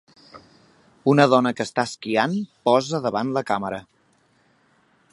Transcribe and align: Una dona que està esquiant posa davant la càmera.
Una 1.13 1.27
dona 1.33 1.51
que 1.59 1.67
està 1.69 1.85
esquiant 1.89 2.35
posa 2.71 3.05
davant 3.07 3.33
la 3.37 3.45
càmera. 3.53 3.83